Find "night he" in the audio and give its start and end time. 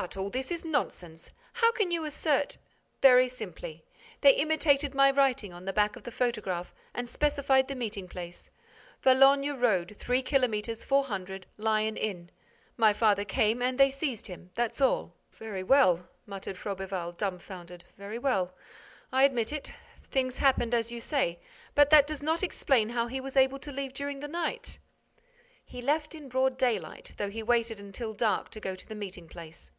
24.28-25.82